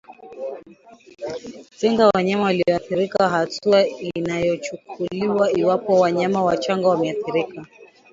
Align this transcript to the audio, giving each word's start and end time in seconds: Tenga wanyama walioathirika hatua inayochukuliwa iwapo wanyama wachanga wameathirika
Tenga 1.79 2.07
wanyama 2.13 2.43
walioathirika 2.43 3.29
hatua 3.29 3.87
inayochukuliwa 3.87 5.51
iwapo 5.51 5.99
wanyama 5.99 6.43
wachanga 6.43 6.87
wameathirika 6.89 7.65